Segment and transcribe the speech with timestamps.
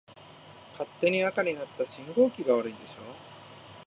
[0.71, 3.01] 勝手に赤になった信号機が悪いんでしょ。